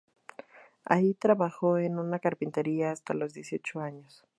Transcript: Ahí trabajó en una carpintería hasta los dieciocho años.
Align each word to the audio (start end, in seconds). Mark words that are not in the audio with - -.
Ahí 0.83 1.13
trabajó 1.13 1.77
en 1.77 1.99
una 1.99 2.17
carpintería 2.17 2.89
hasta 2.91 3.13
los 3.13 3.35
dieciocho 3.35 3.81
años. 3.81 4.25